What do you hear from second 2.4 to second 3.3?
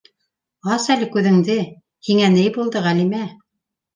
булды, Ғәлимә?